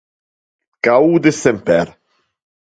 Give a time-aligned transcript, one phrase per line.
[0.81, 1.85] Gaude semper.